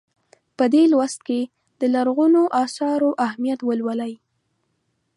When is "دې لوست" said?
0.73-1.19